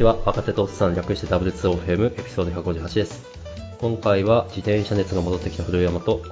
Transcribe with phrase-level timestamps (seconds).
[0.00, 0.16] にちは。
[0.24, 3.22] 若手とおっさん略して W2OFM エピソード158です。
[3.80, 6.22] 今回は自転車熱が戻ってきた古山と、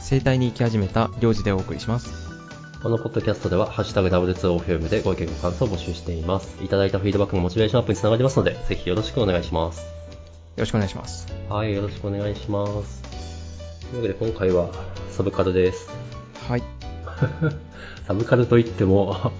[0.00, 2.30] 生態に行き始めた領事でお送りします。
[2.84, 6.56] このポッドキャストでは、ハッシュタグ W2OFM でご意見ご感想を募集しています。
[6.62, 9.80] いただいたフィードバックのモチベーションアップにつながりますので、ぜひよろしくお願いします。
[9.80, 9.86] よ
[10.58, 11.26] ろしくお願いします。
[11.48, 13.02] はい、よろしくお願いします。
[13.90, 14.70] というわけで今回は
[15.10, 15.88] サブカルです。
[16.48, 16.62] はい。
[18.06, 19.32] サブカルといっても、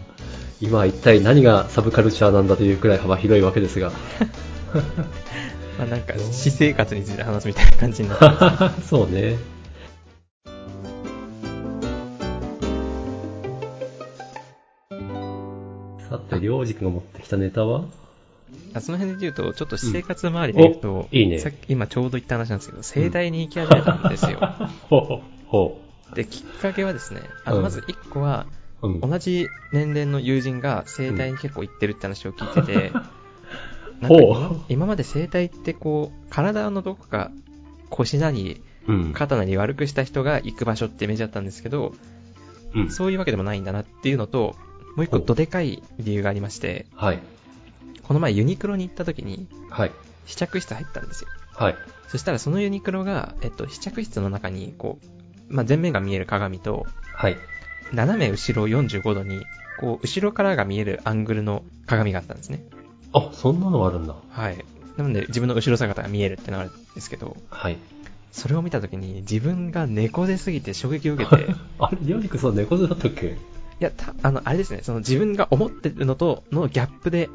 [0.64, 3.92] 今一体何がサブカルチャーなんだというくらい幅広いわけですが。
[5.76, 8.88] まあなんか、私生活について話すみたいな感じになってます。
[8.88, 9.36] そうね。
[16.08, 17.84] さて、りょうじくんが持ってきたネタは？
[18.72, 24.38] あその辺で言うと、ちょっと私生活周りで言うと、おいいねさっき今ちょうど言った話なんですけど、盛大に行き始めたんですよ。
[24.88, 25.80] ほうほ
[26.14, 28.63] で、きっかけはですね、あの、うんまず一個は、う。
[28.84, 29.00] うん。
[29.00, 32.92] 同じ年齢の友人が整体に結構行ってるって話を聞いてて、
[34.00, 34.64] なん。
[34.68, 37.30] 今まで整体ってこう、体のどこか
[37.90, 39.12] 腰なりうん。
[39.14, 41.94] 肩なり悪くした人が行く場所ってイメージだったんですけど、
[42.74, 42.90] うん。
[42.90, 44.56] そういうわけでもないんだなっていうのと、
[44.96, 47.18] もう一個どでかい理由がありまして、はい。
[48.02, 49.92] この前ユニクロに行った時にはい。
[50.26, 51.30] 試着室入ったんですよ。
[51.54, 51.76] はい。
[52.08, 54.98] そしたらそのユニクロが、えっと、試着室の中に、こ
[55.50, 57.38] う、まあ、前面が見える鏡と、はい。
[57.92, 59.44] 斜め後ろ45度に、
[59.78, 62.64] こう、後ろからが見えるアングルの鏡があったんですね。
[63.12, 64.14] あ、そんなのがあるんだ。
[64.30, 64.64] はい。
[64.96, 67.76] なので、自分の後ろ姿が見えるってのがあるんですけど、はい。
[68.32, 73.36] それを見た時に自分が猫背すぎて衝撃を受けて、い あれ、りょうじくん猫背だったっけ？
[73.78, 77.28] や、た、あの、あれですね、その自分が思ってるのとのギャップで、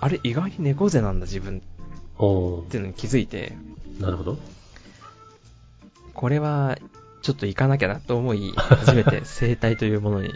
[0.00, 1.62] あれ、意外に猫背なんだ自分
[2.18, 3.52] おーっていうのに気づいて、
[4.00, 4.38] なるほど。
[6.14, 6.76] これは、
[7.26, 10.30] ちょっと行かなきゃなと思い、初めて整体というものに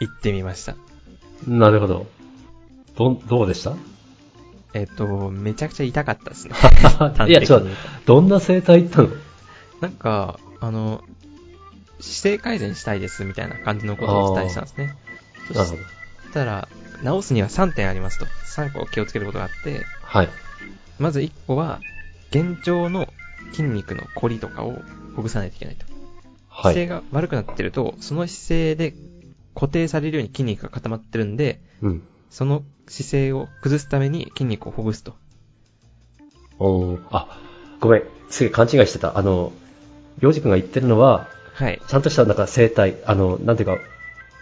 [0.00, 0.74] 行ってみました。
[1.46, 2.08] なるほど。
[2.96, 3.76] どん、どうでした？
[4.74, 6.56] えっと、めちゃくちゃ痛かったですね。
[7.28, 7.68] いや、ちょっと
[8.04, 9.10] どんな生態行ったの？
[9.80, 11.04] なんか、あの、
[12.00, 14.96] 姿勢改善したいですみたいな感じのことをお伝えしたんですね。
[15.46, 15.72] そし
[16.34, 16.68] たら、
[17.04, 18.26] 直すには3点ありますと。
[18.56, 20.28] 3個気をつけることがあって、はい。
[20.98, 21.78] まず1個は、
[22.32, 23.06] 現状の
[23.52, 24.82] 筋肉の凝りとかを
[25.14, 25.86] ほぐさないといけないと。
[26.60, 26.74] はい。
[26.74, 28.94] 姿勢が悪くなってると、その姿勢で
[29.54, 32.02] 固定されるように筋肉が固まってるんで、うん。
[32.30, 35.14] その姿勢を崩すために筋肉をほぐすと。
[36.58, 37.40] おーあ、
[37.80, 38.02] ごめん。
[38.28, 39.16] すげえ勘違いしてた。
[39.16, 39.52] あの、
[40.18, 41.80] りょうじくんが言ってるのは、はい。
[41.86, 43.78] ちゃんとしたなんか生態、あの、なんていうか、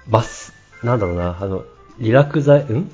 [0.08, 1.64] バス、なんだろうな、あの、
[1.98, 2.90] リラクザイ、ん？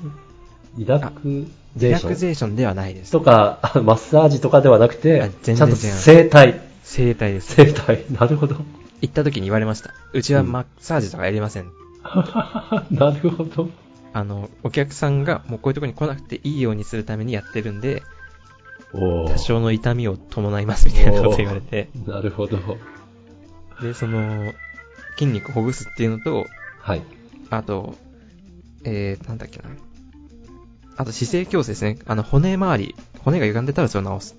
[0.76, 2.10] リラクリゼーション？
[2.10, 3.20] ラクゼーションではないですと。
[3.20, 7.54] か、あマッサージとかではなくてあ、全然ちゃんと生態、整体です。
[7.54, 8.56] 生態、なるほど。
[9.02, 9.92] 行った時に言われました。
[10.12, 11.70] うちはマッサージとかやりません。
[12.90, 13.68] なるほど。
[14.12, 18.02] あの、お客さんがもうこういうとこに来なくていいようにするためにやってるんで、
[18.92, 22.58] 多少の痛みを伴いますみたいなこと言われて、なるほど。
[23.80, 24.52] で、その、
[25.18, 26.46] 筋肉ほぐすっていうのと、
[26.80, 27.02] はい。
[27.50, 27.96] あと、
[28.84, 29.70] えー、なんだっけな。
[30.96, 31.98] あと姿勢矯正ですね。
[32.06, 34.36] あの、骨周り、骨が歪んでたらそれを直す。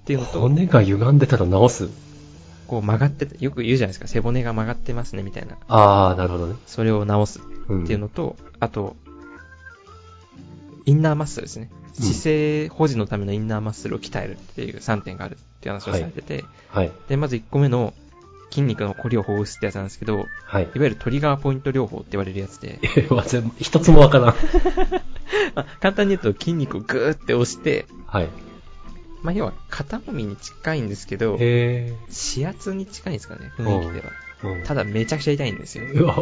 [0.00, 1.90] っていうのと、骨が歪んでたら直す。
[2.74, 4.08] こう曲がってて、よく言うじゃないですか。
[4.08, 5.56] 背骨が曲がってますね、みたいな。
[5.68, 6.56] あー、なるほどね。
[6.66, 7.84] それを直すうん。
[7.84, 8.96] っていうのと、あと、
[10.86, 11.70] インナーマッスルですね。
[11.72, 16.90] うん姿勢保持のためのインナーマッスルを鍛えるっていう3点があるっていう話をされてて、はい。
[17.08, 17.94] で、まず1個目の
[18.50, 20.68] 筋肉の凝りをほぐすってやつなんですけど、いわはい。
[20.74, 22.80] ゆるトリガーポイント療法って言われるやつで、
[23.60, 24.34] 一つもわからん。
[25.54, 28.28] まあ、簡単に言うと筋肉をグーって押して、はい。
[29.24, 31.96] まあ、要は肩もみに近いんですけど、へ
[32.36, 34.12] 指圧に近いんですかね、雰囲気では。
[34.42, 34.52] ー。
[34.52, 35.86] うんただめちゃくちゃ痛いんですよ。
[35.86, 36.14] うわ、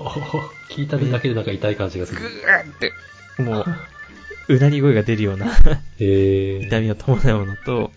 [0.70, 2.28] 聞いただけでなんか痛い感じがすグる。
[2.28, 2.92] ーって、
[3.42, 5.46] もう、うなり声が出るような。
[5.98, 7.90] 痛みを伴うものと、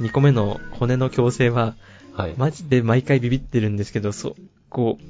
[0.00, 1.74] 2個目の骨の矯正は、
[2.14, 2.34] はい。
[2.36, 4.34] マジで毎回ビビってるんですけど、そう、
[4.68, 5.04] こう、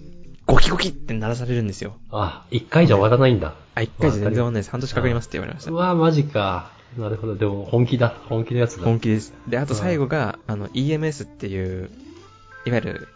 [0.46, 1.96] ゴキゴキって鳴らされるんですよ。
[2.12, 3.54] あ、一回じゃ終わらないんだ。
[3.74, 4.70] あ、1回じゃ全然終わんないです。
[4.70, 5.74] 半年かかりますって言われましたう。
[5.74, 6.75] わ、マジか。
[6.96, 7.36] なるほど。
[7.36, 8.14] でも、本気だ。
[8.28, 8.84] 本気のやつだ。
[8.84, 9.32] 本気です。
[9.48, 11.90] で、あと最後が、あの、EMS っていう、
[12.66, 13.08] いわゆる、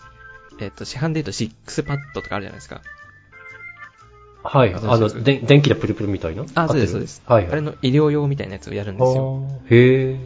[0.60, 2.82] えっ、と、市販で言うと6パッドとかあるじゃないですか。
[4.42, 4.74] はい。
[4.74, 6.44] あの、で電気でプルプルみたいな？
[6.54, 7.22] あ、そうです、そうです。
[7.26, 7.52] はいはい。
[7.52, 9.42] あれの医療用みたいなやつをやるんですよ。
[9.70, 10.18] へ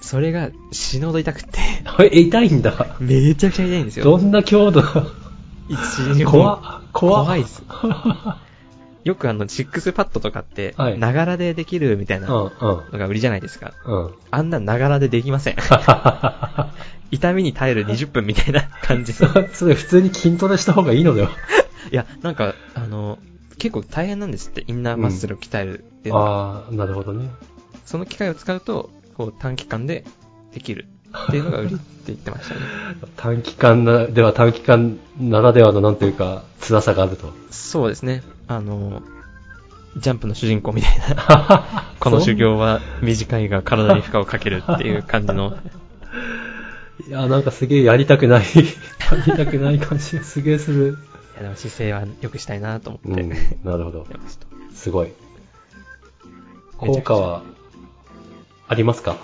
[0.00, 2.08] それが死ぬほど痛くて、ー。
[2.12, 2.96] え、痛いんだ。
[2.98, 4.04] めちゃくちゃ痛いんですよ。
[4.04, 4.82] どんな強度？
[6.26, 7.62] 怖怖いです。
[9.04, 13.72] よくあの、6パッドとかって、はいながらでできるみたいなうん、のうん、が売りじゃないですか。
[13.84, 14.10] うん。
[14.30, 15.56] あんなながらでできません。
[17.10, 19.28] 痛みに耐える20分みたいな感じの。
[19.52, 21.30] それ普通に筋トレした方がいいのでは
[21.92, 23.18] いや、なんか、あの、
[23.58, 26.56] 結構大変なんですって、インナーマッスルを鍛えるっていうのは。
[26.56, 27.28] ああ、なるほどね。
[27.84, 30.04] その機械を使うと、こう短期間で
[30.54, 30.86] できる
[31.28, 32.60] っていうのが売りって言ってましたね。
[33.16, 37.32] 短期間な、では短期間ならではのなんというか、辛さがあると。
[37.50, 38.22] そうですね。
[38.48, 39.02] あの、
[39.96, 45.56] ジャンプの主人公みたいな、 この修行は短いが体に負荷をかけるっていう感じの、
[47.08, 50.98] いや、なんかすげえやりたくない、 やりたくない感じがすげえする。
[51.34, 54.06] いやでも姿勢は良くしたいなと思うん、って、なるほど。
[54.74, 55.12] すごい。
[56.76, 57.42] 効果は、
[58.68, 59.16] ありますか？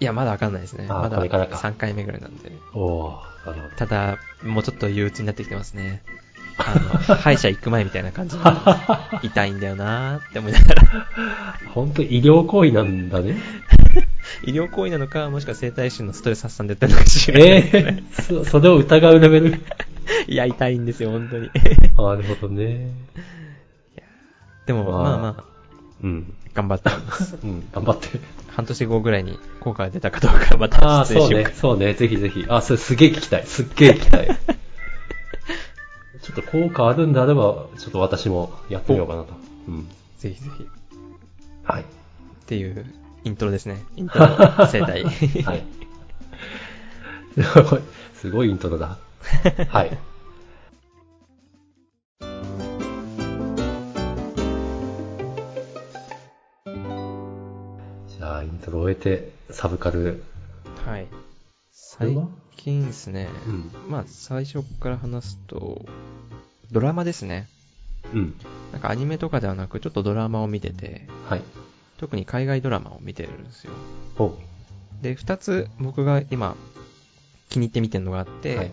[0.00, 0.86] いや、まだわかんないですね。
[0.88, 2.52] まだこれからか3回目ぐらいなんで。
[2.72, 3.76] おおなるほど。
[3.76, 6.02] ただ、もうちょっと憂鬱になってきてますね。
[6.58, 6.74] あ
[7.08, 8.42] の、歯医者行く前みたいな感じに
[9.22, 10.82] 痛いんだよなーって思いながら。
[11.74, 13.36] 本当医療行為なんだね。
[14.44, 19.60] 医療行為なのか、もしくは生体師のストレス発散でやってるのかしらないええそ、それを疑うレベル？
[20.26, 21.50] いや、痛いんですよ、本当に。
[21.96, 22.90] ああ、なるほどね。
[24.66, 25.44] でも、まあまあまあ、
[26.02, 26.32] うん。
[26.54, 27.38] 頑張ってます。
[27.42, 28.08] うん、頑張って。
[28.50, 32.44] 半年後ぐらいに効果が出たかどうか、またああ、そうね、そうね、ぜひぜひ。
[32.48, 33.46] あ、それすげえ聞きたい。
[33.46, 34.28] すっげえ聞きたい。
[36.28, 39.32] ちょっと効果あるんであれば、ちょっと私もやってみようかなと。
[39.66, 39.88] うん。
[40.18, 40.62] ぜひぜひ。
[40.62, 40.66] っ
[41.64, 41.86] はい。
[42.46, 42.84] ていう、
[43.24, 43.82] イントロですね。
[43.96, 44.26] イントロ、
[44.66, 45.04] 生態。
[45.04, 45.64] はい。
[47.34, 47.80] すごい、
[48.14, 48.98] すごいイントロだ。
[49.70, 49.98] はい。
[58.18, 60.22] じゃあ、イントロを終えて、サブカル。
[60.84, 61.06] はい。
[61.72, 62.28] 最は？
[62.58, 63.70] 近ですね、うん。
[63.88, 65.86] まあ最初から話すと、
[66.70, 67.48] ドラマですね。
[68.12, 68.34] うん。
[68.72, 71.42] なんかアニメとかではなく、ちょっとドラマを見てて、はい。
[71.96, 73.72] 特に海外ドラマを見てるんですよ。
[74.18, 74.36] お
[75.00, 76.56] で、二つ僕が今
[77.48, 78.72] 気に入って見てるのがあって、はい。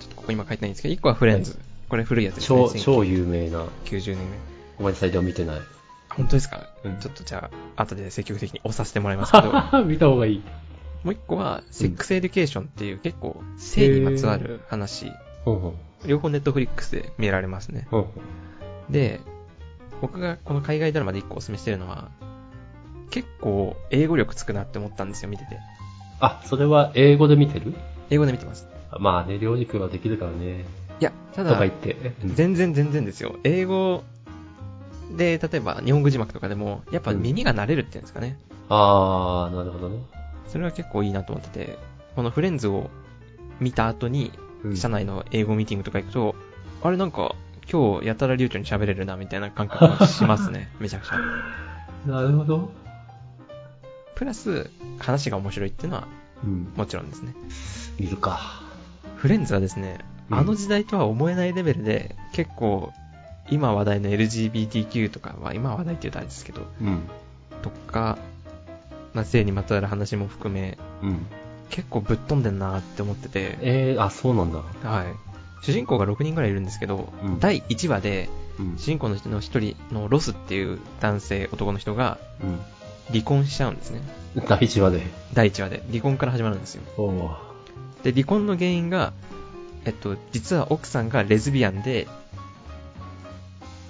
[0.00, 1.58] ちょっとここ今書いてないんですけど、一個はフレンズ。
[1.88, 2.58] これ古いやつですね。
[2.74, 3.64] 超、超有名な。
[3.84, 4.56] 90年代。
[4.78, 5.56] ごめんなさい、でも見てない。
[5.56, 10.42] あ本当ですか、うんちょっとじゃあ、後で積極的に推させてもらいますけど、も 見た方がいい。
[11.10, 15.12] う一個は、セックスエデュケーションっていう結構、性にまつわる話。
[16.06, 17.88] 両方ネットフリックスで見られますね。
[18.90, 19.20] で、
[20.00, 22.10] 僕がこの海外ドラマで一個お勧めしてるのは、
[23.10, 25.58] 結構英語力つくなって思ったんですよ、見てて。
[26.20, 27.74] あ、それは英語で見てる？
[28.10, 28.68] 英語で見てます。
[28.98, 30.64] まあね、両軸はできるからね。
[31.00, 31.58] いや、ただ
[32.24, 33.36] 全然全然ですよ。
[33.44, 34.04] 英語
[35.16, 38.38] で、例えば日本語字幕とかでも、やっぱ耳が慣れるっていうんですかね。
[38.68, 39.98] あー、なるほどね。
[40.48, 41.78] それは結構いいなと思ってて、
[42.14, 42.90] このフレンズを
[43.60, 44.32] 見た後に、
[44.64, 46.34] うん社内の英語ミーティングとか行くと、
[46.82, 47.36] あれなんか、
[47.70, 50.70] 今日やたら流暢に喋れるな、みたいな感覚がしますね。
[50.80, 51.18] めちゃくちゃ。
[52.06, 52.72] なるほど。
[54.14, 56.08] プラス、話が面白いっていうのは
[56.42, 56.72] うん。
[56.74, 57.34] もちろんですね。
[57.98, 58.62] 見るか。
[59.16, 59.98] フレンズはですね、
[60.30, 62.92] うんあの時代とは思えないレベルで、結構、
[63.48, 67.02] 今話題の LGBTQ とかは、今話題って言うとあれですけど、うん。
[67.62, 68.18] とか、
[69.16, 71.26] まあ、性にまつわる話も含め、うん。
[71.70, 74.58] 結構ぶっ飛んでんなって思ってて、えー、あ、そうなんだ。
[74.58, 75.06] はい。
[75.64, 78.28] 主人公が6人ぐらいいるんですけど、うん第1話で、
[78.58, 78.76] うん。
[78.76, 82.60] 主人公の人の一人のロスっていう男性、男の人がうん。
[83.10, 84.02] 離婚しちゃうんですね。
[84.34, 85.00] 第1話で？
[85.32, 85.82] 第1話で。
[85.90, 86.82] 離婚から始まるんですよ。
[88.02, 89.14] で、離婚の原因が、
[89.86, 92.06] えっと、実は奥さんがレズビアンで、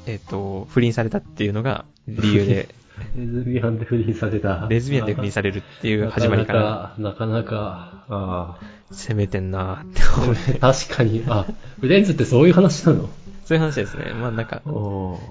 [0.07, 2.69] えっと、不倫されたっていうのが理由で、
[3.17, 4.67] レズビアンで不倫された。
[4.69, 8.59] レズビアンで不倫されるっていう始まりから、なかなか、なかなか、あ
[8.91, 10.03] 攻めてんなーって
[10.55, 11.45] 思確かに、あ、
[11.81, 13.09] フレンズってそういう話なの？
[13.45, 14.13] そういう話ですね。
[14.13, 14.63] まあなんか、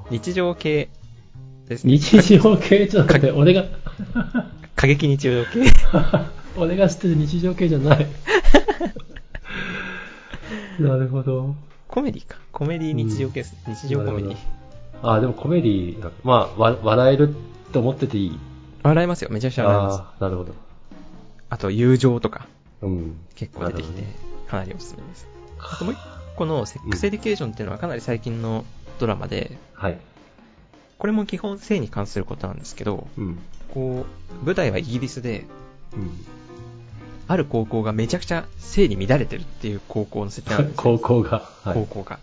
[0.09, 0.89] 日常系
[1.67, 1.97] ですね。
[1.97, 3.65] 日常系じゃなくて、俺が、
[4.75, 5.63] 過激日常系。
[6.57, 8.05] 俺が知ってる日常系じゃない。
[10.79, 11.55] なるほど。
[11.87, 12.37] コメディか。
[12.51, 13.55] コメディ日常系です。
[13.67, 14.35] 日常コメディ。
[15.01, 17.35] あ、でもコメディだ、まあ、わ笑える
[17.75, 18.39] って思ってていい？
[18.83, 19.29] 笑いますよ。
[19.31, 19.99] めちゃくちゃ笑います。
[19.99, 20.53] ああ、なるほど。
[21.49, 22.47] あと、友情とか
[22.81, 23.17] うん。
[23.35, 24.03] 結構出てきて
[24.47, 25.27] かなりおすすめです。
[25.59, 25.99] あともう一
[26.37, 28.63] 個のセックスエデュケーションっていうのはかなり最近の
[28.99, 29.97] ドラマで、はい。
[30.97, 33.39] これも基本性に関することなんですけど、うん。
[33.73, 34.05] こ
[34.41, 35.45] う、舞台はイギリスで、
[35.93, 36.11] うん。
[37.27, 40.81] ある高校がめちゃくちゃ性に乱れてるっていう高校の設定なんですよ。
[40.81, 41.49] 高校が。
[41.63, 41.73] はい。
[41.73, 42.19] 高校が。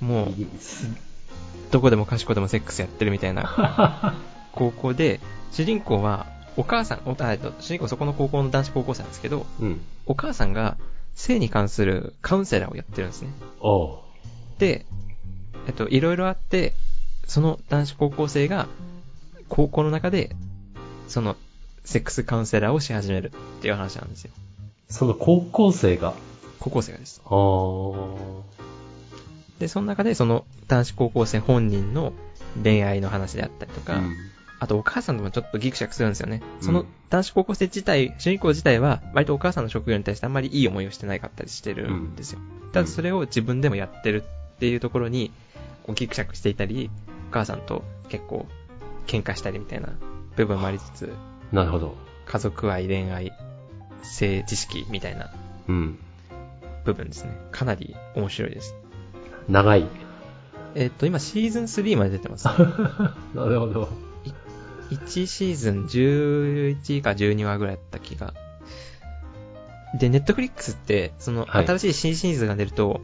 [0.00, 0.88] もうイ、ギリス
[1.70, 4.14] どこでもかしこでもセックスやってるみたいな
[4.56, 5.20] 高校で、
[5.52, 9.80] 主人公は、お母さん、お主人公そこの高校の男子高校生なんですけど、うん。
[10.06, 10.78] お母さんが
[11.14, 13.28] 性に関するカウンセラーをやってるんですね。
[14.58, 14.86] で、
[15.66, 16.72] えっと、いろいろあって、
[17.26, 18.68] その男子高校生が、
[19.48, 20.34] 高校の中で、
[21.08, 21.36] その、
[21.84, 24.32] セックスカウンセラーをし始めるっていう話なんですよ。
[24.88, 26.14] その高校生が？
[26.58, 27.20] 高校生がです。
[29.60, 32.12] で、その中でその男子高校生本人の
[32.62, 34.16] 恋愛の話であったりとか、うん
[34.58, 36.42] あとお母さんともちょっとギクシャクするんですよね。
[36.60, 42.40] うんその男子高校生自体、主人公自体は、割とお母さんの職業に対してあんまりいい思いをしてないかったりしてるんですよ。
[42.72, 45.30] ただそれを自分でもやってるっていうところに、
[45.84, 46.90] こうギクシャクしていたり、
[47.30, 48.46] お母さんと結構
[49.06, 49.90] 喧嘩したりみたいな
[50.34, 51.12] 部分もありつつ、
[51.52, 51.94] なるほど。
[52.26, 53.32] 家族愛、恋愛、
[54.02, 55.30] 性知識みたいな
[55.68, 55.98] うん。
[56.84, 57.36] 部分ですね。
[57.52, 58.74] かなり面白いです。
[59.48, 59.86] 長い。
[60.74, 62.46] えっと、今シーズン3まで出てます。
[63.34, 63.88] なるほど。
[64.90, 68.34] 1シーズン11か12話ぐらいだった気が。
[69.98, 73.00] で、ネットフリックスって、その、はい新しい新シーズンが出ると、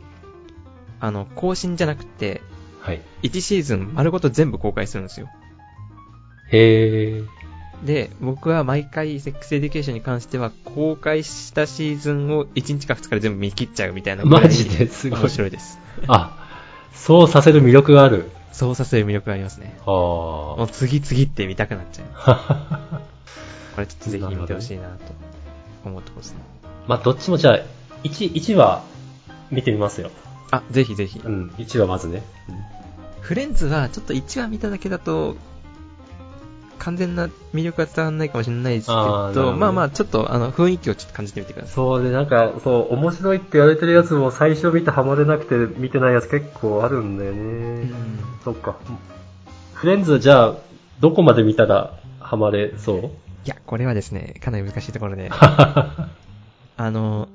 [1.01, 2.43] あの、更新じゃなくて、
[2.81, 3.01] はい。
[3.23, 5.29] 1シーズン丸ごと全部公開するんですよ。
[6.51, 7.87] へー。
[7.87, 15.79] で、僕は毎回セックスエデュケーションに関しては、公開したシーズンを1日か2日で全部見切っちゃうみたいなぐらいマジですごい面白いです。
[16.07, 16.49] あ、
[16.93, 18.31] そうさせる魅力がある。
[18.53, 19.75] そうさせる魅力がありますね。
[19.81, 22.07] あもう次々って見たくなっちゃう。
[22.15, 23.01] あ。
[23.75, 24.99] これちょっとぜひ見てほしいなと
[25.85, 26.39] 思うところですね。
[26.87, 27.59] まあ、どっちもじゃあ、
[28.05, 28.83] 1、1話
[29.51, 30.11] 見てみますよ。
[30.51, 31.21] あ、ぜひぜひ。
[31.25, 32.23] うん、1話まずね。
[33.21, 35.37] フレンズはちょっと1話見ただけだと、
[36.85, 41.75] 完全な魅力が伝わらないかもしれないですけど、まあまあ、ちょっとあの雰囲気をちょっと感じてみてください。
[41.75, 47.89] そうで、なんか、そう、面白いって言われてるやつも最初見てハマれなくて見てないやつ結構あるんだよね。
[48.45, 48.77] そっか。
[49.75, 50.55] フレンズじゃあ、
[51.01, 52.99] どこまで見たらハマれそう？
[53.05, 53.09] い
[53.45, 56.09] や、これはですね、かなり難しいところで、は
[56.77, 57.29] あの、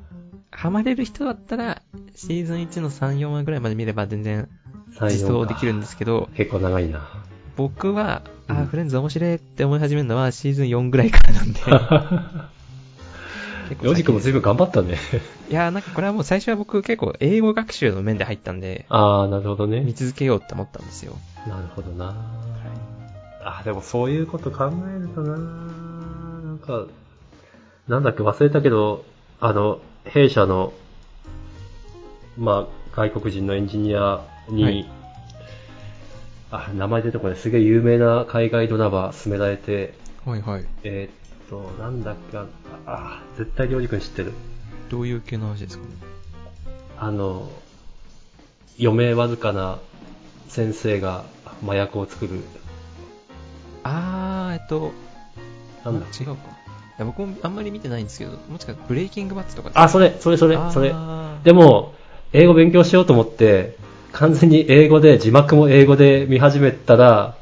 [0.51, 1.82] ハマれる人だったら、
[2.16, 4.50] シーズン1の3、4話ぐらいまで見れば全然
[5.04, 7.01] 実装できるんですけど、 結構長いな。
[7.58, 11.60] 僕は、あー、うんフレンズ面白いって思い始めるのはシーズン4ぐらいからなんで、
[13.70, 14.98] 結構ヨジ君も先随分頑張ったね。
[15.50, 19.92] いやーなんかこれはもう最初は僕結構英語学習の面で入ったんで、ああ、なるほど見ね。
[19.94, 21.14] 続けようって思ったんですよ。
[21.48, 22.16] なるほどな。
[23.44, 26.86] あ、でもそういうこと考えるとななんか、
[27.88, 29.06] なんだっけ忘れたけど、
[29.40, 30.74] あの、弊社の、
[32.38, 34.90] まあ、外国人のエンジニアに、はい
[36.51, 37.38] あ、名前出てこない。
[37.38, 39.94] すげえ有名な海外ドラマ勧められて、
[40.25, 40.66] はいはい。
[40.84, 42.46] えーっと、なんだっけ、あ、
[42.86, 44.34] あ絶対料理君知ってる。
[44.89, 45.84] どういう系の話ですか？
[45.84, 45.89] ね
[46.98, 47.51] あの、
[48.80, 49.80] 余命わずかな
[50.48, 51.25] 先生が
[51.63, 52.42] 麻薬を作る。
[53.84, 54.92] あー、えっと、
[55.84, 56.06] なんだ？
[56.08, 56.34] 違うか。
[56.34, 56.36] い
[57.00, 60.96] や僕もあんまり見てないんですけど、もしかしたらブレイキングバッツとかあ、それ、それ、それ、それ。
[61.44, 61.94] でも、
[62.34, 63.75] 英語勉強しようと思って、
[64.14, 67.36] 完全に英語で、字幕も英語で見始めたら、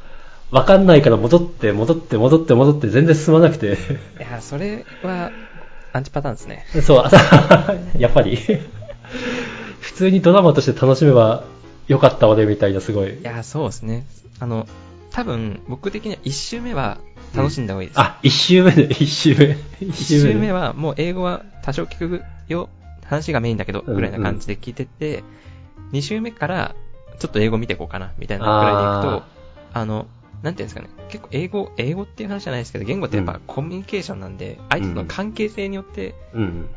[0.52, 3.78] わかんないから戻って、戻って、戻って、戻って、全然進まなくて。
[4.20, 5.32] いや、それは、
[5.94, 6.66] アンチパターンですね。
[6.84, 7.10] そう、あ
[7.98, 8.38] やっぱり。
[9.80, 11.46] 普通にドラマとして楽しめば
[11.88, 13.24] よかった俺みたいな、すごいい。
[13.24, 14.06] や、そうですね。
[14.40, 14.68] あの、
[15.12, 16.98] 多分、僕的には1周目は
[17.36, 18.00] 楽しんだ方がいいです。
[18.02, 19.58] あ、一周目 で、一周目。
[19.80, 20.62] 一1周目は。
[20.62, 22.70] はもう英語は多少聞くよ、
[23.06, 25.24] 話がメインだけど、ぐらいな感じで聞いてって、
[25.92, 26.76] 2周目から
[27.20, 29.24] ちょっと英語見ていこうかな、みたいなくらいでいくと、
[29.74, 30.08] あの、
[30.42, 36.70] なんていうんですかね、結構英語、英語っていう話じゃないですけど、言語ってやっぱうんコミュニケーションなんで、相手との関係性によって、うん。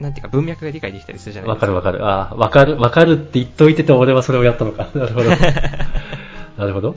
[0.00, 1.72] なんていうか文脈が理解できたりするじゃないですか。
[1.72, 2.06] わかるわかる。
[2.06, 4.90] あわかる、わかるって言っといてて俺はそれをやったのか。
[4.94, 5.30] なるほど。
[6.58, 6.96] なるほど。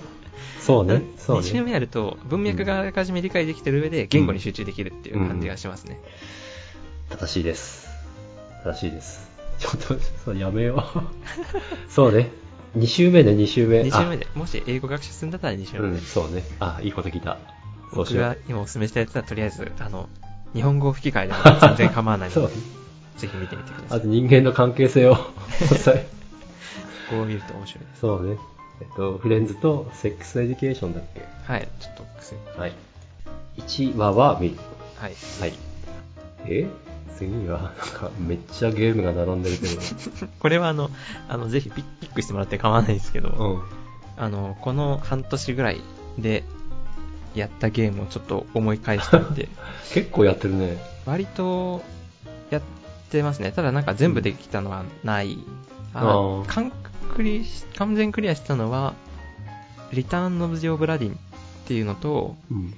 [0.60, 1.02] そうね。
[1.18, 1.62] そう2周ね。
[1.62, 6.00] 目やると、文脈があらかじめ理解できてる上で、言語に集中できるっていう感じがしますね。
[7.10, 7.88] 正しいです。
[8.66, 9.29] 正しいです。
[9.60, 11.02] ちょっと、そう、やめよう。
[11.92, 12.32] そうね。
[12.78, 13.82] 2週目ね、2週目。
[13.82, 16.02] 2周目で、もし英語学習するんだったら2週目でん、。
[16.02, 16.44] そうね。
[16.60, 17.38] あ、いいこと聞いた。
[17.94, 18.30] そうし僕よう。
[18.30, 20.08] が今お勧めしたやつは、とりあえず、あの、
[20.54, 22.56] 日本語吹き替えでも全然構わないそうので。
[23.18, 23.98] ぜひ見てみてください。
[23.98, 25.16] あと人間の関係性を。
[27.10, 28.00] こう見ると面白いです。
[28.02, 28.38] そうね。
[28.82, 31.22] えっと、フレンズとセックスエデュケーションだっけ？
[31.52, 32.36] はい、ちょっと癖。
[32.58, 32.74] はい。
[33.58, 34.56] 1話は見る。
[34.96, 35.14] はい。
[35.42, 35.54] はい。
[36.46, 36.68] え？
[37.20, 39.68] 次は、なんか、めっちゃゲームが並んでるけ
[40.40, 40.90] これはあの、
[41.28, 43.36] あの、ぜひピックしてもらって構わないですけど、ど。
[43.38, 43.62] うん。
[44.18, 45.82] あの、この半年ぐらい
[46.18, 46.44] で
[47.36, 49.50] やったゲームをちょっと思い返してみて、
[49.94, 50.78] 結構やってるね。
[51.06, 51.84] 割と
[52.50, 52.62] やっ
[53.10, 53.52] てますね。
[53.52, 55.40] ただなんか全部できたのはない。
[55.94, 56.72] ああー完
[57.16, 57.44] クリ
[57.78, 58.94] 完全クリアしたのは、
[59.92, 61.16] リターン・オブ・ジ・オブ・ラディンっ
[61.66, 62.74] ていうのと、うん。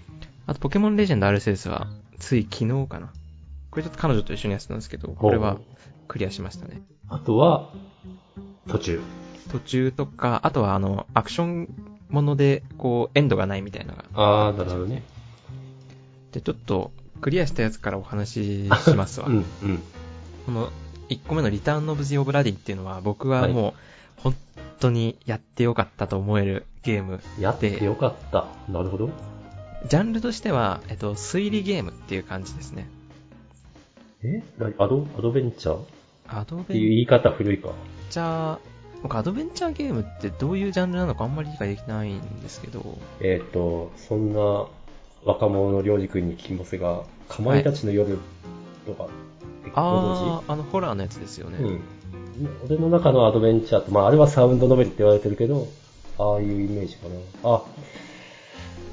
[0.47, 1.87] あとポケモンレジェンド RSS は、
[2.19, 3.11] つい昨日かな。
[3.71, 5.57] これちょっと彼女と一緒にやってたんですけど、これは
[6.07, 6.81] クリアしましたね。
[7.09, 7.71] あとは、
[8.67, 9.01] 途中。
[9.49, 11.69] 途中とか、あとはあの、アクション
[12.09, 14.05] もので、こう、エンドがないみたいなのが。
[14.13, 15.03] あー、なるほどね。
[16.33, 19.27] で、ちょっと、クリアしたやつからお話ししますわ。
[19.29, 19.79] うん、うん。
[20.45, 20.69] この、
[21.09, 23.73] 1個目のリターンオブジオブラディっていうのは、僕はもう、
[24.17, 24.35] 本
[24.79, 27.43] 当にやってよかったと思えるゲームで。
[27.43, 28.47] やってよかった。
[28.69, 29.09] なるほど。
[29.87, 32.89] ジャンルとしては、えっと、推理ゲームっていう感じですね。
[34.23, 34.43] え？
[34.57, 34.73] 何？
[34.77, 35.77] アド、アドベンチャー？
[35.77, 35.85] っ
[36.27, 37.69] アドベンていう言い方古いか。
[38.09, 38.59] チャー、
[39.03, 44.67] 僕アドベンチャーゲームってどういうジャンルなのかあんまり理解できないんですけど、えっ、と、そんな
[45.23, 48.17] 若者のりょうじくんに聞きますが、かまいたちの夜
[48.85, 49.07] とか、
[49.73, 51.57] あー、あのホラーのやつですよね。
[51.57, 51.81] 知うん。
[52.65, 55.67] 俺の中のアドベンチャーって、まああれはサウンドノベルって言われてるけど、
[56.17, 57.15] ああいうイメージかな。
[57.43, 57.63] あ、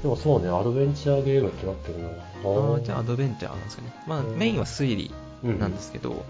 [0.01, 2.09] でもそうね、アドベンチャーゲームってなってるな。
[2.09, 3.93] あじゃあアドベンチャーなんですかね。
[4.07, 5.11] まあ、うんメインは推理
[5.43, 6.25] うんなんですけど、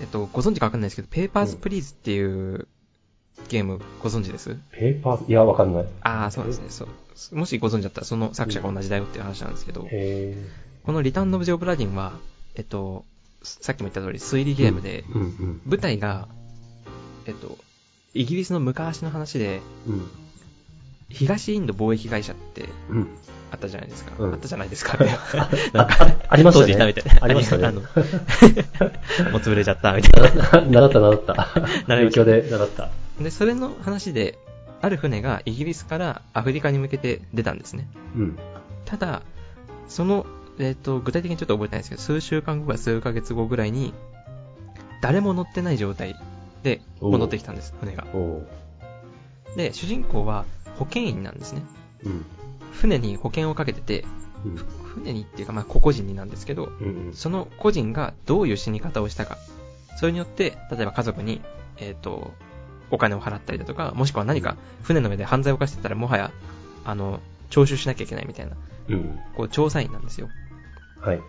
[0.00, 2.66] えっと、ご存知かわかんないですけど、ペーパーズプリーズっていう
[3.48, 4.56] ゲームご存知です？
[4.72, 5.86] ペーパー、いや、わかんない。
[6.02, 6.86] ああ、そうですね、そ
[7.32, 7.36] う。
[7.36, 10.36] もしご存知だったら、その作者が同じだよっていう話なんですけど、へ
[10.84, 12.14] このリターン・オブ・ジョブ・ラディンは、
[12.56, 13.04] えっと、
[13.42, 15.60] さっきも言った通り推理ゲームで、うんうん。
[15.64, 16.28] 舞台が、
[17.26, 17.56] えっと、
[18.14, 20.10] イギリスの昔の話で、うん。
[21.12, 23.08] 東インド貿易会社ってうん。
[23.52, 24.12] あったじゃないですか。
[24.18, 24.96] うんあったじゃないですか。
[24.98, 25.96] あ なんか、
[26.28, 27.22] ありましたね当時いたみたいな。
[27.22, 27.82] ありましたね もう
[29.40, 30.62] 潰れちゃった、みたいな。
[30.62, 31.48] 習った習った。
[31.86, 32.88] 勉強で習った。
[33.20, 34.38] で、それの話で、
[34.80, 37.88] ある船がイギリスからアフリカに向けて出たんですね。
[38.16, 38.38] うん。
[38.86, 39.22] ただ、
[39.86, 40.24] その、
[40.58, 43.92] えっ、と、具体的にちょっと覚えてないんですけど、数週間後か数ヶ月後ぐらいに、
[45.02, 46.16] 誰も乗ってない状態
[46.62, 48.06] で戻ってきたんです、船が。
[49.56, 51.62] で、主人公は保険員なんですね。
[52.04, 52.24] うん。
[52.72, 54.04] 船に保険をかけてて、
[54.44, 54.56] うん。
[54.56, 57.14] 船にっていうか、まあ、個々人になんですけど、うんうん。
[57.14, 59.38] その個人がどういう死に方をしたか。
[59.98, 61.40] それによって、例えば家族に、
[61.78, 62.32] えっ、と、
[62.90, 66.30] お金を払ったりだとか、もしくは何か船の上で犯罪を犯してたらもはや、
[66.84, 68.56] あの、徴収しなきゃいけないみたいな、
[68.88, 69.18] うん。
[69.34, 70.28] こう、調査員なんですよ。
[71.00, 71.20] はい。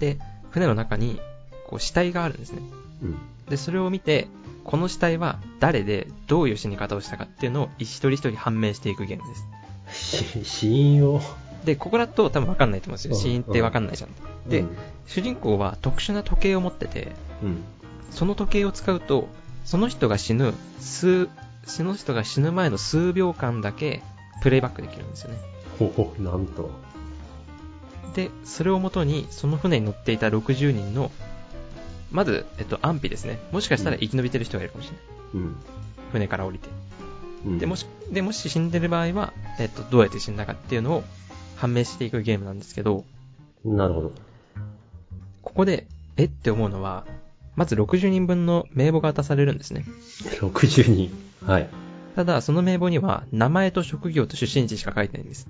[0.00, 0.18] で、
[0.50, 1.20] 船の中に、
[1.66, 2.62] こう、死体があるんですね。
[3.02, 3.18] うん。
[3.48, 4.28] で、それを見て、
[4.64, 10.26] この死体は誰でどういう死に方をしたかっていうのを一人一人判明していくゲームです。
[10.32, 11.20] し、死因を？
[11.64, 13.14] で、ここだと多分わかんないと思うんですよ。
[13.14, 14.10] うん死因ってわかんないじゃん。
[14.48, 14.76] で、うん
[15.06, 17.62] 主人公は特殊な時計を持ってて、うん。
[18.10, 19.28] その時計を使うと、
[19.64, 21.28] その人が死ぬ数、
[21.66, 24.02] その人が死ぬ前の数秒間だけ
[24.40, 25.38] プレイバックできるんですよね。
[25.78, 26.70] ほほ、なんと。
[28.14, 31.10] で、それをもとに、その船に乗っていた60人の、
[32.10, 33.38] まず、えっと、安否ですね。
[33.52, 35.02] もしかしたら生き延びてる人がいるかもしれない。
[35.34, 35.56] うん。
[36.12, 36.68] 船から降りて。
[37.46, 37.58] うん。
[37.58, 41.04] で、もし、で、もし死んでる場合は、えっと、どうやって死んだかっていうのを
[41.56, 43.04] 判明していくゲームなんですけど、
[43.64, 44.12] なるほど。
[45.42, 45.86] ここで、
[46.16, 47.04] えって思うのは、
[47.56, 49.84] まず60人分の名簿が渡されるんですね。
[50.40, 51.10] 60人。
[51.46, 51.68] はい。
[52.14, 55.48] ただ、その名簿には、名前と職業と出身地しか書いてないんです。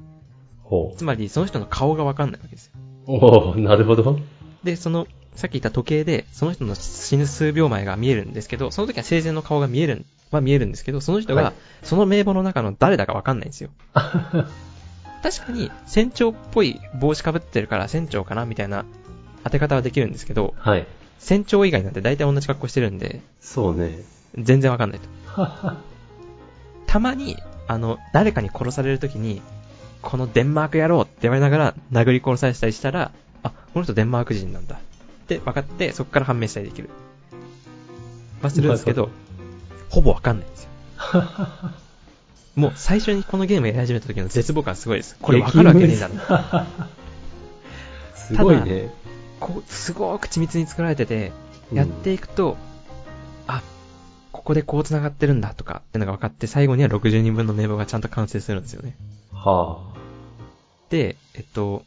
[0.63, 2.73] ほつまり、その人の顔がわかんないわけですよ。
[3.07, 3.13] う。
[3.13, 4.19] おおなるほど。
[4.65, 13.71] で、その、さっき言った時計で、その人の死ぬ数秒前が見えるんですけど、その時は生前の顔が見える、は見えるんですけど、その人がはい、その名簿の中の誰だかわかんないんですよ。
[15.23, 18.85] 確かに、船長っぽい帽子かぶってるから船長かなみたいな
[19.43, 20.87] 当て方はできるんですけど、はい。
[21.19, 24.01] 船長以外なんて大体同じ格好してるんで、そうね。
[24.37, 25.09] 全然わかんないと。
[26.87, 29.41] たまに、あの、誰かに殺されるときに、
[30.03, 33.11] このデンマーク野郎って言われながら殴り殺されたりしたら、
[33.45, 34.77] あ、この人デンマーク人なんだ。
[34.77, 36.91] って分かって、そこから判明したりできる。
[38.43, 39.11] はするんですけど、
[39.89, 40.71] ほぼわかんないんですよ。
[42.57, 45.17] もう最初にこのゲームやり始めた時の絶望感すごいです。
[45.21, 46.15] これわかるわけねえだろ。
[48.15, 48.93] すごいね。
[49.41, 51.33] こう、すごく緻密に作られてて、
[51.73, 52.57] やっていくと、
[53.47, 53.63] あ、
[54.31, 58.95] ここでこう繋がってるんだとかってのが分かって、最後には60人分の名簿がちゃんと完成するんですよね。
[59.33, 59.81] は
[60.91, 61.83] で、えっと、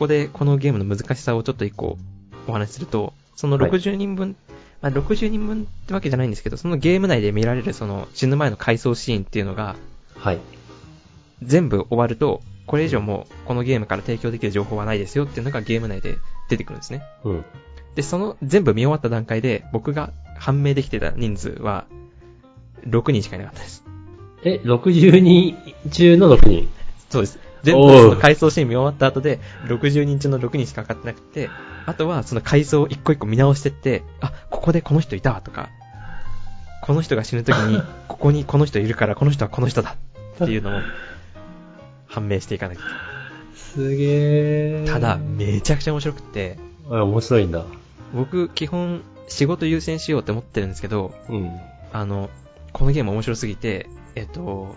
[0.00, 1.98] ここでこのゲームの難しさをちょっと一個
[2.46, 4.34] お話しすると、そのはい60人分、
[4.80, 9.76] まあ60人分ってわけじゃないんですけど、そのゲーム内で見られるその死ぬ前の回想シーンっていうのが、
[10.16, 10.20] あ。
[10.20, 10.40] はい。
[11.42, 16.16] 全部終わると、これ以上もうこのゲームから提供できる情報はないですよっていうのがゲーム内で
[16.48, 17.02] 出てくるんですね。
[17.24, 17.44] うん。
[17.94, 21.84] で、その全部見終わった段階で、僕が判明できてた人数は、
[22.86, 23.84] 6人しかいなかったです。
[24.44, 25.58] え、60人
[25.90, 26.68] 中の6人。
[27.10, 27.49] そうです。
[27.62, 31.50] 全部その回想シーン見終わった後で、60人中の6人しかかかってなくて、
[31.86, 35.68] あとはその回想を一個一個見直してって、あ、ここでこの人いたわとか、
[36.82, 39.96] この人が死ぬ時に、 ここにこの人いるから、この人はこの人だ
[40.34, 40.80] っていうのを
[42.06, 42.84] 判明していかなきゃい
[43.54, 44.84] すげー。
[44.84, 45.00] けない。
[45.00, 46.58] ただ、めちゃくちゃ面白くって、
[46.90, 47.64] あ、面白いんだ。
[48.14, 51.50] 僕、基本、仕事優先しようって思ってるんですけど、うん。
[51.92, 52.30] あの、
[52.72, 54.74] このゲーム面白すぎて、えっと、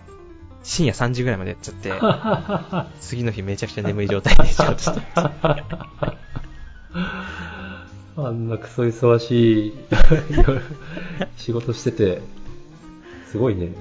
[0.64, 1.92] 深夜3時ぐらいまでやっちゃって、
[3.00, 5.00] 次の日めちゃくちゃ眠い状態で仕事して
[8.16, 9.74] あんなクソ忙しい
[11.36, 12.22] 仕事してて、
[13.30, 13.66] すごいね。
[13.66, 13.72] いや、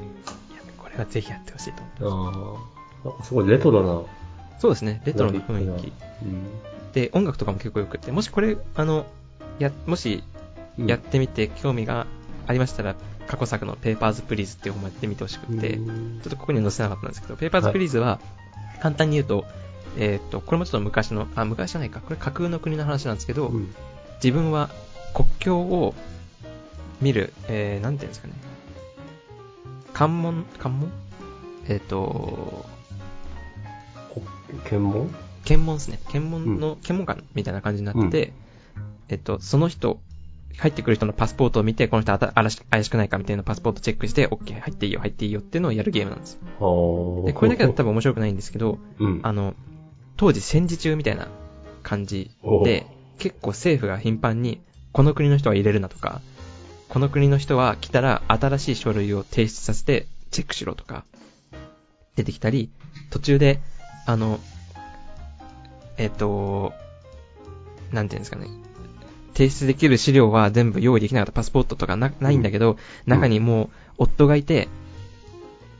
[0.78, 2.28] これはぜひやってほしいと思。
[2.28, 2.60] あ
[3.06, 3.10] あ。
[3.10, 4.02] なんかすごいレトロな。
[4.60, 5.94] そうですね、レトロな雰囲気。
[6.24, 6.48] うん、
[6.94, 9.06] で、音楽とかも結構良くて、もしこれ、あの、
[9.60, 10.24] や、もし、
[10.78, 12.08] やってみて興味が
[12.48, 12.96] ありましたら、
[13.28, 18.20] 過去作の Papers, Please っていう本もやってみてほしくて、ちょっとここには載せなかったんですけど、 Papers, Please は、
[18.82, 19.46] 簡単に言うと、
[19.98, 23.74] えっ、と、これもちょっと昔の、あ、昔じゃないか、これ架空の国の話なんですけど、うん、
[24.24, 24.70] 自分は
[25.14, 25.94] 国境を
[27.02, 28.34] 見る、えー、なんていうんですかね。
[29.94, 30.92] 関門、関門？
[31.68, 32.66] えっ、ー、と、
[34.70, 35.14] 検問？
[35.46, 36.00] 検問ですね。
[36.10, 40.00] 検問の、うん、検問官みたいな感じになってて、うん、えっと、その人、
[40.58, 47.24] 入ってくる人のパスポートを見て、この人怪しくないかみたいなパスポートチェックして、OK、入っていいよ、入っていいよっていうのをやるゲームなんですよ。
[47.26, 49.56] で、これだけだと多分面白くないんですけど、うん、あの、
[50.18, 51.28] 当時戦時中みたいな
[51.82, 52.32] 感じ
[52.64, 52.86] で、
[53.18, 54.62] 結構政府が頻繁に、
[54.92, 56.22] この国の人は入れるなとか、
[56.90, 61.06] この国の人は来たら新しい書類を提出させてチェックしろとか、
[62.16, 62.70] 出てきたり、
[63.10, 63.60] 途中で、
[64.06, 64.40] あの、
[65.98, 66.74] えっ、と、
[67.92, 68.48] なんていうんですかね。
[69.34, 74.68] 提出できる資料は全部用意できなかったパスポートとかなないんだけど、中にもう夫がいて、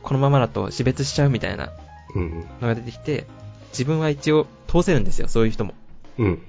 [0.02, 1.72] このままだと死別しちゃうみたいな
[2.14, 3.26] のが出てきて、
[3.70, 5.74] 自分は一応通せるんですよ、そういう人も。
[6.18, 6.42] うん。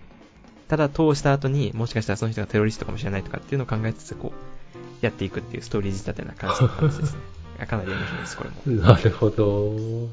[0.67, 7.19] ただ通した後にもしかしたらその人がテロリストかもしれないとかっていうのを考えつつ、こう、やっていくっていうストーリー仕立てな感じの話ですね。
[7.67, 8.81] かなり面白いです、これも。
[8.81, 10.09] なるほど。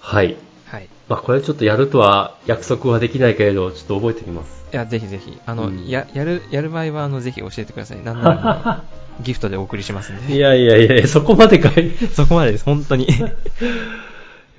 [0.00, 0.36] はい。
[0.66, 0.88] はい。
[1.08, 4.66] まあこれちょっとやるとは約束はできないけれど、ちょっと覚えておきます。
[4.72, 5.38] いや、ぜひぜひ。
[5.46, 8.02] あの、うん、や、やる、やる場合は、あの、ぜひ教えてください。
[8.02, 8.84] なんなら、
[9.22, 10.34] ギフトでお送りしますんで。
[10.34, 11.92] いやいやいや、そこまでかい。
[12.12, 13.06] そこまでです、本当に。
[13.14, 13.16] へ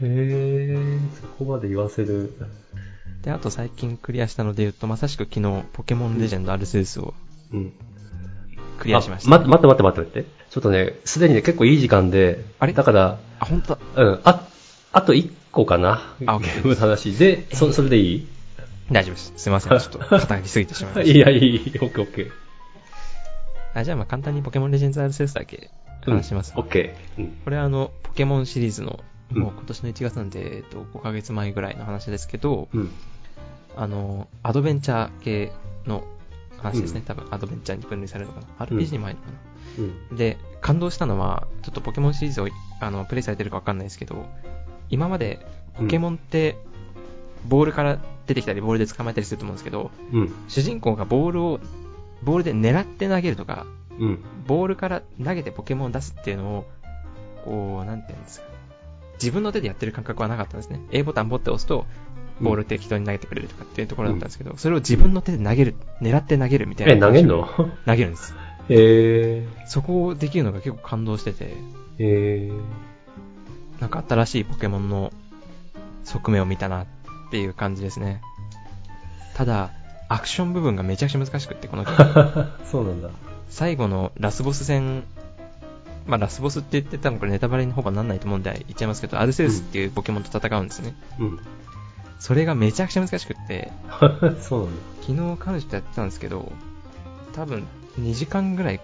[0.02, 0.78] え、
[1.22, 2.34] そこまで言わせる。
[3.24, 7.14] で、あと最近クリアしたので言うと、まさしく昨日、ポケモンレジェンドアルセウスを、
[7.52, 7.74] うん。
[8.80, 9.30] クリアしました。
[9.30, 10.30] 待って待って待って待って待って。
[10.50, 12.74] ちょっとね、すでにね、結構いい時間で、あれ？
[12.74, 14.48] だから、あ、本当うん、あ、
[14.94, 16.16] あと1個かな？
[16.28, 17.18] あ、ゲームの話。
[17.18, 18.28] で、そ、それでいい？
[18.92, 19.34] 大丈夫です。
[19.38, 19.78] すいません。
[19.80, 21.12] ちょっと肩書きすぎてしまいました。
[21.18, 22.32] いや、いい、オッケーオッケー。
[23.74, 25.72] あ、じゃあまあ簡単にポケモンレジェンズアルセウスだけ
[26.06, 27.44] 話します、オッケー。
[27.44, 29.00] これはあの、ポケモンシリーズの、
[29.32, 32.92] もう今年の1月なんで、えっと、5ヶ月前ぐらいの話ですけど、うん、
[33.76, 35.52] あの、アドベンチャー系
[35.86, 36.04] の
[36.58, 37.00] 話ですね。
[37.00, 38.66] うん、多分、アドベンチャーに分類されるのかな。
[38.66, 39.38] RPG にも入るのかな。
[40.12, 42.48] うん、で、感動したのは、ちょっとポケモンシリーズを、
[42.80, 44.26] あの、プレイされてるかわかんないですけど、
[44.90, 45.40] 今まで
[45.78, 46.58] ポケモンって、
[47.48, 51.60] ボールから出てきたり、ボールで捕まえたりすると思うんですけど、うん、主人公がボールを、
[52.24, 53.66] ボールで狙って投げるとか、
[54.00, 56.68] うん、ボールから投げてポケモンを出すっていうのを、
[57.46, 58.48] こう、なんていうんですか。
[59.14, 60.80] 自分の手でやってる感覚はなかったんですね。
[60.92, 61.86] A ボタンボって押すと、
[62.40, 66.94] ボール適当に投げてくれるとかっていうところだったんですけど、うん、それを自分の手で投げる、狙って投げるみたいな。
[66.94, 67.48] え、投げるの？
[67.86, 68.36] 投げるんです。
[68.70, 71.56] へえそこをできるのが結構感動してて。
[72.00, 72.52] へ
[73.80, 75.12] なんか新しいポケモンの
[76.04, 76.86] 側面を見たなっ
[77.32, 78.22] ていう感じですね。
[79.36, 79.72] ただ、
[80.10, 82.52] アクション部分がめちゃくちゃ難しくって、このゲーム。
[82.66, 83.10] そうなんだ。
[83.50, 85.04] 最後のラスボス戦、
[86.06, 90.96] まあラスボスって言ってたのこれネタバレにほぼなんないと思うんで言っちゃいますけど、アルセウスっていうポケモンと戦うんですね。
[91.20, 91.40] うん。
[92.20, 93.72] それがめちゃくちゃ難しくって、
[94.42, 94.82] そうなんだ。
[95.02, 96.52] 昨日彼女とやってたんですけど、
[97.34, 97.68] 多分
[98.00, 98.80] 2時間ぐらい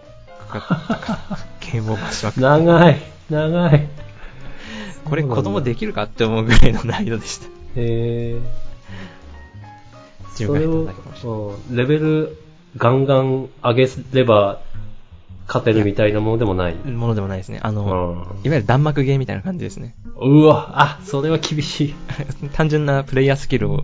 [0.47, 1.19] かかった か
[1.61, 2.41] ゲームオーバーしまくって。
[2.41, 4.02] 長い、長い。
[5.05, 7.47] これ子供できるかって思うぐらいの難易度でした。
[7.75, 8.39] へ
[10.35, 10.89] それを、
[11.71, 12.37] レベル
[12.77, 14.61] ガンガン上げれば
[15.47, 16.75] 勝てるみたいなものでもない？
[16.75, 17.59] ものでもないですね。
[17.61, 19.95] あの、いわゆる弾幕ゲーみたいな感じですね。
[20.19, 21.95] うわ、あ、それは厳しい。
[22.53, 23.83] 単純なプレイヤースキルを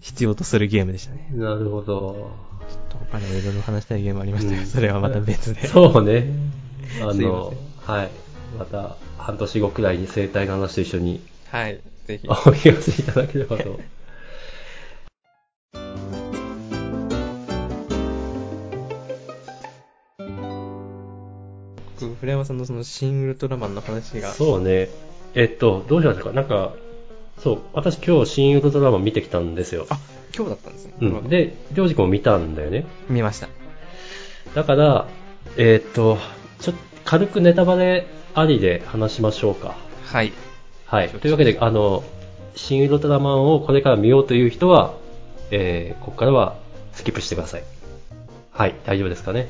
[0.00, 1.30] 必要とするゲームでしたね。
[1.32, 2.30] なるほど。
[2.68, 5.66] ちょっと他にもいろいろ話したいゲームありましたけど、うん、それはまた別で。
[5.66, 6.26] そうね。
[7.02, 7.54] あの、
[7.86, 8.10] はい。
[8.58, 12.28] また半年後くらいに生態の話と一緒に、はい、ぜひ。
[12.28, 13.80] お聞かせいただければと。
[22.00, 24.30] 僕、古山さんのその新ウルトラマンの話が。
[24.30, 24.88] そうね。
[25.34, 26.32] えっと、どうしますか？
[26.32, 26.72] なんか、
[27.38, 29.86] そう、私今日新ウルトラマン見てきたんですよ。
[29.90, 29.98] あ、
[30.34, 30.94] 今日だったんですね。
[31.00, 31.28] うん。
[31.28, 32.84] で、りょうじくんも見たんだよね。
[33.08, 33.48] 見ました。
[34.54, 35.06] だから、
[35.56, 36.18] えー、っと、
[36.60, 39.74] ちょっと軽くネタバレありで話しましょうか。
[40.06, 40.32] はい。
[40.86, 41.08] はい。
[41.08, 42.02] というわけで、あの、
[42.54, 44.94] 新ウルトラマンをこれから見ようという人は、
[45.50, 46.56] えー、ここからは
[46.92, 47.64] スキップしてください。
[48.52, 49.48] はい、大丈夫ですかね？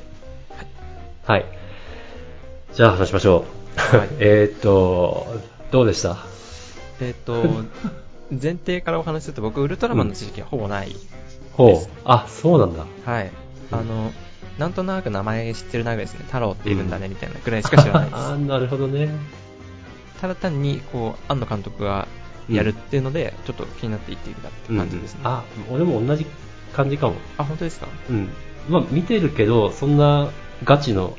[1.27, 1.41] はい。
[1.41, 1.45] はい。
[2.75, 3.45] じゃあ話しましょ
[3.77, 3.97] う。
[3.97, 5.27] はい、 えっと、
[5.71, 6.19] どうでした？
[7.01, 7.43] えっと、
[8.31, 10.97] 前提からお話しすると僕、ウルトラマンの知識はほぼない、うん、
[11.53, 11.89] ほう。
[12.05, 12.85] あ、そうなんだ。
[13.11, 13.31] はい。
[13.73, 14.13] あの、
[14.61, 16.25] なんとなく名前知ってるなぐらいですね。
[16.27, 18.15] 太郎っているんだね、みたいなぐらいしか知らないです。
[18.21, 19.09] あなるほどね。
[20.21, 22.07] ただ単に、こう、庵野監督が
[22.51, 25.21] やるっていうので、ちょっと気になっていっているかって感じですね。
[25.25, 26.27] うんうん、あ、俺も同じ
[26.75, 27.15] 感じかも。
[27.39, 27.87] あ、本当ですか？
[28.11, 28.29] うん。
[28.69, 30.29] まあ、見てるけど、そんな
[30.65, 31.17] ガチの、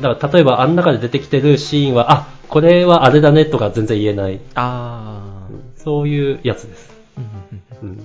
[0.00, 4.40] だから例えばあん中で出てきてるシーンは、あ、これはあれだねとか全然言えない。
[4.54, 6.90] ああ、そういうやつです。
[7.82, 7.96] うん、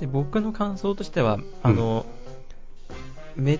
[0.00, 2.21] で僕の感想としては、あの、うん、
[3.36, 3.58] め、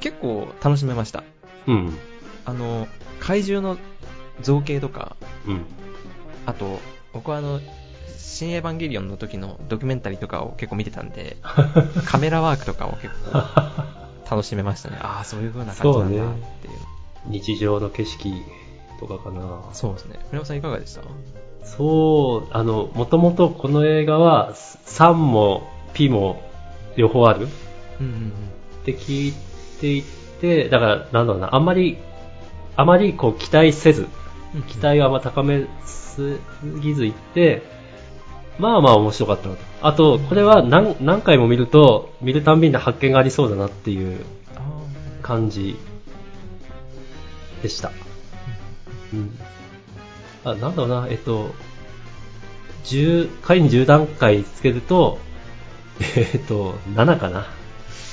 [0.00, 1.22] 結構楽しめました。
[1.66, 1.96] うん。
[2.44, 2.88] あの、
[3.20, 3.78] 怪獣の
[4.40, 5.64] 造形とか、うん。
[6.46, 6.80] あと、
[7.12, 7.60] 僕はあの、
[8.18, 11.36] 新エヴァンゲリオンの時のドキュメンタリーとかを結構見てたんで、
[12.04, 13.38] カメラワークとかを結構
[14.30, 14.98] 楽しめましたね。
[15.02, 16.74] ああ、そういう風な感じなんだっていう。
[17.28, 18.32] うね、日常の景色
[18.98, 19.60] とかかな。
[19.72, 20.18] そうですね。
[20.30, 21.02] 船尾さんいかがでした？
[21.64, 26.42] そう、あの、もともとこの映画は、3も P も
[26.96, 27.48] 両方ある、
[28.00, 28.32] うんうんうん、
[28.82, 29.34] って聞い
[29.80, 30.02] てい
[30.40, 31.98] て、だから、なんだろうな、あんまり、
[32.76, 34.08] あまりこう期待せず、
[34.68, 36.40] 期待はあんま高めす
[36.80, 37.62] ぎずいって、
[38.58, 39.60] まあまあ面白かったなと。
[39.82, 44.24] あと、これは何何回も見ると、見るたんびに発見がありそうだなっていう
[45.22, 45.76] 感じ
[47.62, 47.92] でした。
[49.12, 49.38] うん。
[50.44, 51.54] あ、なんだろうな、えっと、
[52.84, 55.18] 10、回に10段階つけると、
[56.16, 57.46] えっと、7かな。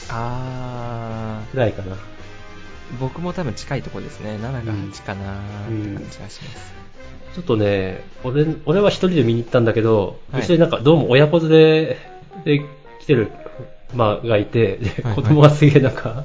[0.10, 1.52] あー。
[1.52, 1.96] くらいかな。
[3.00, 4.38] 僕も多分近いとこですね。
[4.42, 6.74] 7が8かなって感じがします。
[7.28, 11.98] うん、ちょっとね、俺、俺は一人で見に行ったんだけど、はい、一緒になんかどうも親子連れ
[12.46, 12.60] で
[13.00, 13.32] 来てる、
[13.94, 14.80] まあ、がいて、
[15.15, 16.24] 子供がすげえなんか、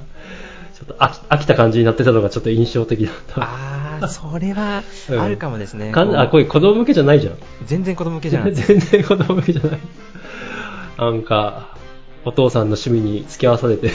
[0.75, 3.43] ちょっと飽き飽きた感じになってたのがちょっと印象的だった。
[3.43, 4.83] ああ、それは
[5.21, 5.93] あるかもですね。
[5.95, 7.35] うん、あ、これ子供向けじゃないじゃん。
[7.67, 8.55] 全然子供向けじゃない。
[8.55, 9.81] 全然子供向けじゃない。
[10.99, 11.74] なんか、
[12.25, 13.91] お父さんの趣味に付き合わされて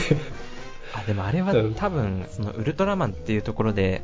[0.94, 4.02] あ、でもあれは多分、そのウルトラマンっていうところで、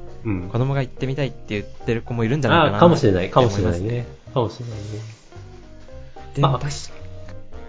[0.52, 4.06] 子供が行ってみたいって言ってる子もいるんじゃないかな、あ、かもしれない、かもしれないね。
[4.32, 4.84] かもしれないね。
[6.34, 6.70] でも確か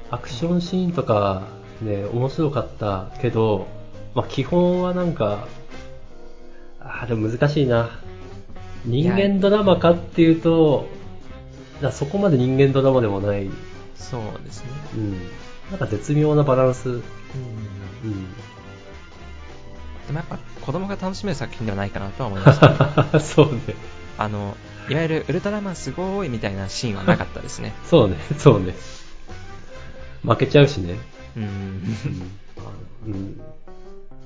[0.09, 1.43] アクションシーンとか
[1.81, 3.67] ね、面白かったけど、
[4.15, 5.47] まあ、基本はなんか、
[6.79, 7.89] あでも難しいな。
[8.85, 10.87] 人間ドラマかっていうと、
[11.91, 13.49] そこまで人間ドラマでもない。
[13.95, 14.69] そうですね。
[14.95, 15.17] うん。
[15.71, 16.89] なんか絶妙なバランス。
[16.89, 16.97] うん。
[16.97, 17.03] うん。
[20.07, 22.69] でもやっぱ子供が楽しめる作品ではないかなとは思いました、
[23.13, 23.61] ね、 そうね。
[24.17, 24.55] あの、
[24.89, 27.73] いわゆるウルトラマンすごいみたいなシーンはなかったですね。
[27.89, 28.73] そうね、そうね。
[30.23, 30.97] 負けちゃうしね。
[31.35, 31.97] うん。
[33.05, 33.41] うん、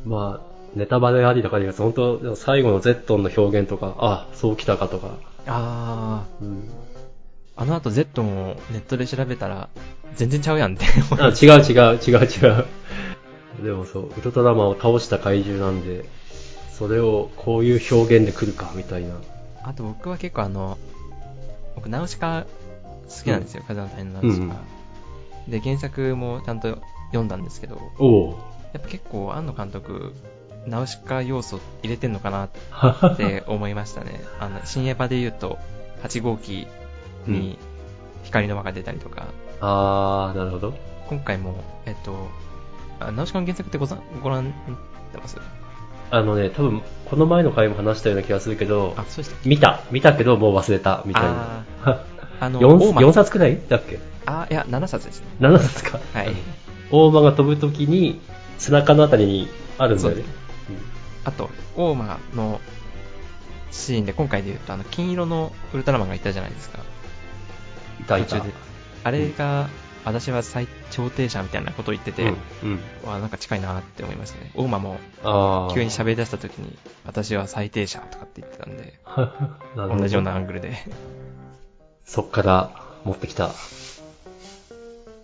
[0.06, 5.08] まあ、ネタバレありだかりが、本当最後のゼットンの表現とか、あ、そうきたかとか。
[5.48, 6.24] ああ。
[6.42, 6.70] うん。
[7.56, 9.70] あの後ゼットンをネットで調べたら、
[10.16, 10.86] 全然ちゃうやんって
[11.20, 11.28] あ。
[11.28, 12.66] 違う違う、違う違う。
[13.64, 16.06] でもそう、ウルトラマンを倒した怪獣なんで、
[16.72, 19.16] それをこういう表現で来るか、みたいな。
[19.64, 20.78] あと僕は結構あの、
[21.76, 22.46] 僕、ナウシカ
[23.08, 24.48] 好きなんですよ、うん、風の谷のナウシカ、う
[25.50, 25.52] ん。
[25.52, 27.76] で、原作もちゃんと読んだんですけど、
[28.74, 30.14] やっぱ結構、庵野監督、
[30.66, 34.22] ナウシカ要素入れてんのかなって思いましたね。
[34.40, 35.58] あの、新エヴァで言うと、
[36.04, 36.68] 8号機
[37.28, 37.58] に
[38.24, 39.28] 光の輪が出たりとか。
[39.62, 40.74] うん、あー、なるほど。
[41.08, 42.30] 今回も、えっと、
[43.12, 44.58] ナウシカの原作ってござご覧になっ
[45.12, 45.38] てます？
[46.14, 51.64] あのね、多分、この前の回も話したような気がするけど、あ、そうでした見た、見たけどもう忘れた、みたいな。
[51.86, 52.04] あ
[52.42, 54.00] あの 4, 4冊くらいだっけ？
[54.26, 55.28] あ、いや、7冊ですね。
[55.40, 56.00] 7冊か。
[56.14, 56.32] はい。
[56.92, 58.20] 大間が飛ぶときに、
[58.58, 60.24] 背中のあたりにあるんだよね。
[61.24, 62.60] あと、大間の
[63.72, 66.80] シーンで、今回で言うと、あの、金色のウルトラマンがいたじゃないですか。
[68.18, 68.48] いたいた。
[69.04, 69.68] あれが、
[70.04, 72.38] 私は最長停車みたいなことを言ってて、うん
[73.04, 74.52] うん、わなんか近いなって思いましたね。
[74.56, 75.00] 大間も、
[75.74, 79.00] 急に喋り出した時に、私は最低車とかって言ってたんで、
[79.76, 80.76] 同じようなアングルで。
[82.06, 82.72] そっから
[83.06, 83.52] 持ってきた。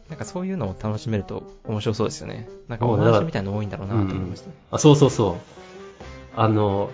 [0.09, 2.47] なんかそういうのを楽しめると面白そうですよね。
[2.67, 5.35] なんかお話みたいなの多いんだろうなと思いました、ねうん、あ、そうそうそう。
[6.35, 6.91] あの、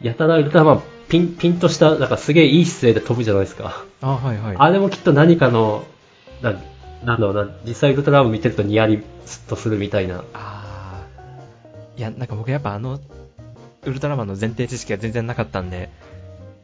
[0.00, 3.84] やたらウルトラマン、ピン、ピンとした、なんかすげえいい姿勢で飛ぶじゃないですか。
[4.00, 4.56] あ、はいはい。
[4.56, 5.84] あれもきっと何かの、
[6.40, 6.54] な
[7.04, 10.24] なんだろうな、実際ウルトラマン見てるとニヤリスッとするみたいな。
[10.32, 11.04] ああ。
[11.98, 12.98] いや、なんか僕やっぱあの、
[13.84, 15.90] ウルトラマンの前提知識が全然なかったんで、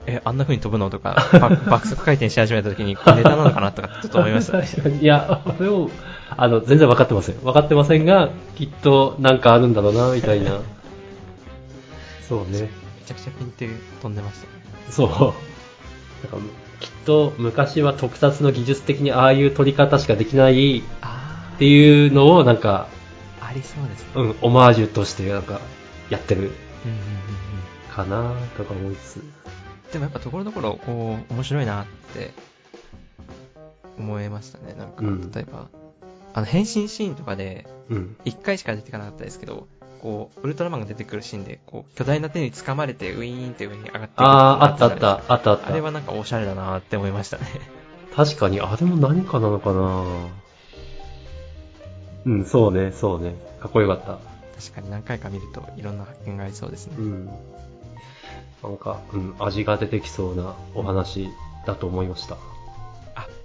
[0.07, 1.29] え、あんな風に飛ぶのとか、
[1.69, 4.99] 爆速回転し始めた時に、ネタなのかなとかちょっと思いました、 ね。
[5.03, 5.91] いや、俺も、
[6.35, 7.35] あの、全然分かってません。
[7.35, 10.61] 分かってませんが、きっとなんかあるんだろうな、みたいな。
[12.27, 12.88] そうね。
[13.09, 13.69] めちゃくちゃピンって
[14.03, 14.53] 飛んでました、ね。
[14.91, 15.09] そう。
[15.09, 16.49] なんか
[16.81, 20.83] きっと昔は特撮の技術的にああいう撮り方しかできないっ
[21.59, 22.89] ていうのをなんか
[23.49, 24.09] ありそうですね。
[24.17, 25.61] うん、オマージュとしてなんか、
[26.11, 26.53] やってる
[27.91, 29.17] かなとか思いつつ。
[29.17, 29.33] うん。
[29.93, 32.33] でもやっぱところどころ、こう、面白いなって、
[33.99, 34.75] 思いましたね。
[34.75, 35.69] なんか、うん例えば、
[36.35, 38.17] あの、変身シーンとかで、うん。
[38.27, 39.67] 一回しか出てこなかったですけど、
[40.01, 45.69] こう、ウルトラマンが出てくるシーンで、こう、巨大な手に掴まれて、ウィーンって上に上がっていくあー、あったあった、あったあった。
[45.69, 47.45] あれはなんかおしゃれだなって思いましたね。
[48.15, 50.05] 確かに、あれも何かなのかな
[52.27, 53.35] うん、そうね、そうね。
[53.61, 54.19] かっこよかった。
[54.61, 56.97] 確かに何回か見るといろんな発見がありそうですね。
[56.99, 57.27] うん。
[58.63, 61.29] なんか、うん、味が出てきそうなお話
[61.65, 62.37] だと思いました。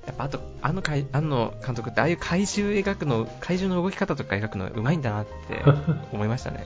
[0.04, 5.63] あ、やっぱあと、あの怪、あの監督ってああいう怪獣描くの、怪獣の動き方とか描くの上手いんだなって
[6.12, 6.66] 思いましたね。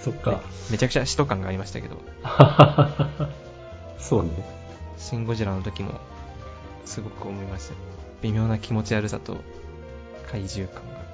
[0.00, 0.40] そっか。
[0.70, 1.96] めちゃくちゃ使徒感がありましたけど、
[3.98, 4.30] そうね。
[4.98, 5.92] シン・ゴジラの時も、
[6.84, 7.74] すごく思いました。
[8.22, 9.38] 微妙な気持ち悪さと、
[10.30, 11.04] 怪獣感が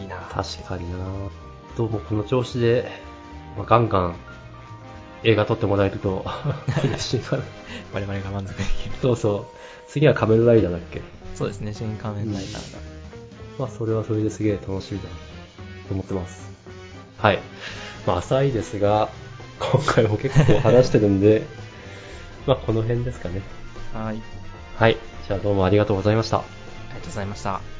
[0.00, 0.98] いいな確かにな
[1.76, 2.90] どうもこの調子で、
[3.56, 4.16] まあ、ガンガン
[5.24, 6.24] 映画撮ってもらえると
[6.84, 7.42] 嬉しいかな。
[7.92, 8.94] 我々が満足できる。
[9.02, 9.44] そうそう。
[9.88, 11.00] 次は仮面ライダーだっけ？
[11.34, 12.78] そうですね、新仮面ライダーが。
[13.58, 15.04] まあそれはそれですげえ楽しみだ
[15.88, 16.50] と思ってます。
[17.18, 17.38] はい。
[18.06, 19.08] まあ浅いですが、
[19.58, 21.42] 今回も結構話してるんで、
[22.46, 23.42] まあこの辺ですかね。
[23.94, 24.06] はい。
[24.06, 24.22] あり
[24.76, 24.96] はい。
[25.26, 26.38] じゃあどうもありがとうございました。
[26.38, 26.42] が
[26.94, 27.77] とうございました。